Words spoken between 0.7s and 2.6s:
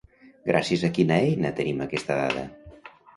a quina eina tenim aquesta dada?